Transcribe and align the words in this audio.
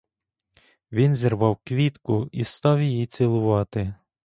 Він 0.91 1.15
зірвав 1.15 1.57
квітку 1.65 2.29
і 2.31 2.43
став 2.43 2.81
її 2.81 3.05
цілувати. 3.05 3.93